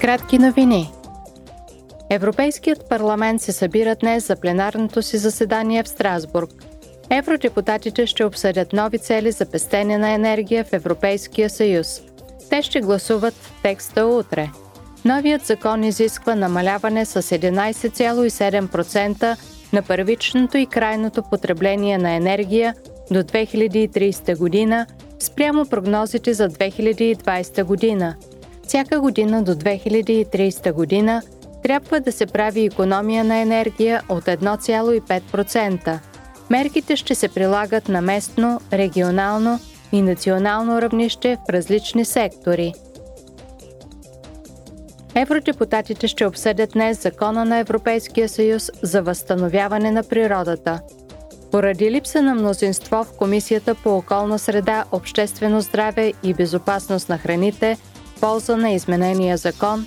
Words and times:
Кратки 0.00 0.38
новини. 0.38 0.92
Европейският 2.10 2.88
парламент 2.88 3.42
се 3.42 3.52
събира 3.52 3.94
днес 3.94 4.26
за 4.26 4.36
пленарното 4.36 5.02
си 5.02 5.16
заседание 5.16 5.82
в 5.82 5.88
Страсбург. 5.88 6.50
Евродепутатите 7.10 8.06
ще 8.06 8.24
обсъдят 8.24 8.72
нови 8.72 8.98
цели 8.98 9.32
за 9.32 9.46
пестене 9.46 9.98
на 9.98 10.10
енергия 10.10 10.64
в 10.64 10.72
Европейския 10.72 11.50
съюз. 11.50 12.02
Те 12.50 12.62
ще 12.62 12.80
гласуват 12.80 13.34
текста 13.62 14.06
утре. 14.06 14.50
Новият 15.04 15.44
закон 15.44 15.84
изисква 15.84 16.34
намаляване 16.34 17.04
с 17.04 17.22
11,7% 17.22 19.36
на 19.72 19.82
първичното 19.82 20.58
и 20.58 20.66
крайното 20.66 21.22
потребление 21.22 21.98
на 21.98 22.10
енергия 22.10 22.74
до 23.10 23.22
2030 23.22 24.38
година 24.38 24.86
спрямо 25.18 25.66
прогнозите 25.66 26.34
за 26.34 26.48
2020 26.48 27.64
година– 27.64 28.16
всяка 28.68 29.00
година 29.00 29.42
до 29.42 29.54
2030 29.54 30.72
година 30.72 31.22
трябва 31.62 32.00
да 32.00 32.12
се 32.12 32.26
прави 32.26 32.64
економия 32.64 33.24
на 33.24 33.36
енергия 33.36 34.02
от 34.08 34.24
1,5%. 34.24 35.98
Мерките 36.50 36.96
ще 36.96 37.14
се 37.14 37.28
прилагат 37.28 37.88
на 37.88 38.00
местно, 38.00 38.60
регионално 38.72 39.60
и 39.92 40.02
национално 40.02 40.82
равнище 40.82 41.36
в 41.46 41.50
различни 41.50 42.04
сектори. 42.04 42.72
Евродепутатите 45.14 46.08
ще 46.08 46.26
обсъдят 46.26 46.70
днес 46.70 47.02
Закона 47.02 47.44
на 47.44 47.56
Европейския 47.56 48.28
съюз 48.28 48.70
за 48.82 49.02
възстановяване 49.02 49.90
на 49.90 50.02
природата. 50.02 50.80
Поради 51.50 51.90
липса 51.90 52.22
на 52.22 52.34
мнозинство 52.34 53.04
в 53.04 53.16
Комисията 53.18 53.74
по 53.74 53.96
околна 53.96 54.38
среда, 54.38 54.84
обществено 54.92 55.60
здраве 55.60 56.12
и 56.22 56.34
безопасност 56.34 57.08
на 57.08 57.18
храните– 57.18 57.76
полза 58.20 58.56
на 58.56 58.70
изменения 58.70 59.36
закон, 59.36 59.86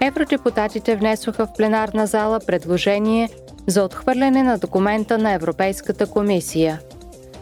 евродепутатите 0.00 0.96
внесоха 0.96 1.46
в 1.46 1.52
пленарна 1.56 2.06
зала 2.06 2.40
предложение 2.46 3.28
за 3.66 3.84
отхвърляне 3.84 4.42
на 4.42 4.58
документа 4.58 5.18
на 5.18 5.32
Европейската 5.32 6.06
комисия. 6.06 6.80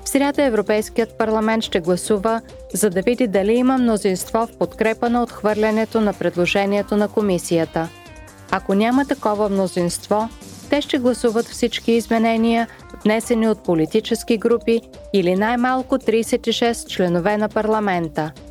В 0.05 0.09
сряда 0.09 0.43
Европейският 0.43 1.19
парламент 1.19 1.65
ще 1.65 1.81
гласува, 1.81 2.41
за 2.75 2.91
да 2.91 3.03
види 3.03 3.27
дали 3.27 3.53
има 3.53 3.79
мнозинство 3.79 4.47
в 4.47 4.59
подкрепа 4.59 5.11
на 5.11 5.23
отхвърлянето 5.23 6.01
на 6.01 6.13
предложението 6.13 6.97
на 6.97 7.09
комисията. 7.09 7.89
Ако 8.51 8.75
няма 8.75 9.05
такова 9.05 9.49
мнозинство, 9.49 10.29
те 10.71 10.81
ще 10.81 10.99
гласуват 10.99 11.47
всички 11.47 11.93
изменения, 11.93 12.69
внесени 13.05 13.49
от 13.49 13.65
политически 13.65 14.37
групи 14.37 14.81
или 15.13 15.37
най-малко 15.37 15.99
36 15.99 16.89
членове 16.89 17.37
на 17.37 17.49
парламента– 17.49 18.33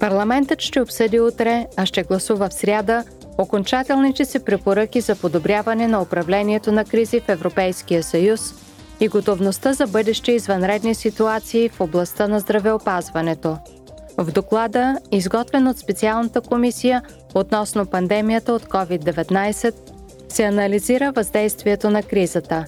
Парламентът 0.00 0.60
ще 0.60 0.80
обсъди 0.80 1.20
утре, 1.20 1.66
а 1.76 1.86
ще 1.86 2.02
гласува 2.02 2.48
в 2.48 2.54
сряда 2.54 3.04
окончателните 3.38 4.24
си 4.24 4.38
препоръки 4.38 5.00
за 5.00 5.16
подобряване 5.16 5.88
на 5.88 6.02
управлението 6.02 6.72
на 6.72 6.84
кризи 6.84 7.20
в 7.20 7.28
Европейския 7.28 8.02
съюз 8.02 8.40
и 9.00 9.08
готовността 9.08 9.72
за 9.72 9.86
бъдещи 9.86 10.32
извънредни 10.32 10.94
ситуации 10.94 11.68
в 11.68 11.80
областта 11.80 12.28
на 12.28 12.40
здравеопазването. 12.40 13.58
В 14.18 14.32
доклада, 14.32 14.98
изготвен 15.12 15.66
от 15.66 15.78
специалната 15.78 16.40
комисия 16.40 17.02
относно 17.34 17.86
пандемията 17.86 18.52
от 18.52 18.64
COVID-19, 18.64 19.74
се 20.28 20.42
анализира 20.42 21.12
въздействието 21.12 21.90
на 21.90 22.02
кризата. 22.02 22.64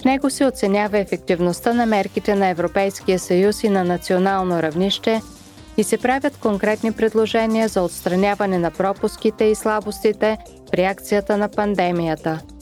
В 0.00 0.04
него 0.04 0.30
се 0.30 0.44
оценява 0.44 0.98
ефективността 0.98 1.72
на 1.72 1.86
мерките 1.86 2.34
на 2.34 2.48
Европейския 2.48 3.18
съюз 3.18 3.64
и 3.64 3.68
на 3.68 3.84
национално 3.84 4.62
равнище– 4.62 5.22
и 5.78 5.84
се 5.84 5.98
правят 5.98 6.36
конкретни 6.36 6.92
предложения 6.92 7.68
за 7.68 7.82
отстраняване 7.82 8.58
на 8.58 8.70
пропуските 8.70 9.44
и 9.44 9.54
слабостите 9.54 10.38
в 10.70 10.74
реакцията 10.74 11.36
на 11.36 11.48
пандемията– 11.48 12.40